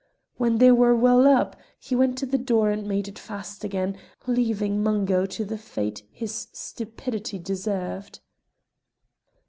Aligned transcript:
When 0.37 0.57
they 0.57 0.71
were 0.71 0.95
well 0.95 1.27
up, 1.27 1.55
he 1.79 1.93
went 1.95 2.17
to 2.17 2.25
the 2.25 2.39
door 2.39 2.71
and 2.71 2.87
made 2.87 3.07
it 3.07 3.19
fast 3.19 3.63
again, 3.63 3.97
leaving 4.25 4.81
Mungo 4.81 5.27
to 5.27 5.45
the 5.45 5.59
fate 5.59 6.01
his 6.11 6.47
stupidity 6.53 7.37
deserved. 7.37 8.19